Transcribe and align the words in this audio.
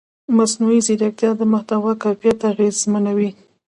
مصنوعي 0.37 0.79
ځیرکتیا 0.87 1.29
د 1.37 1.41
محتوا 1.53 1.93
کیفیت 2.03 2.39
اغېزمنوي. 2.51 3.31